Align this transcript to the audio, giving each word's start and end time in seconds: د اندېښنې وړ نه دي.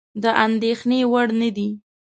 د 0.23 0.25
اندېښنې 0.45 0.99
وړ 1.11 1.27
نه 1.41 1.49
دي. 1.55 1.69